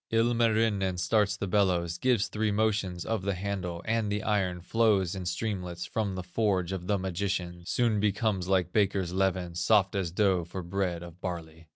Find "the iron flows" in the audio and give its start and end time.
4.11-5.13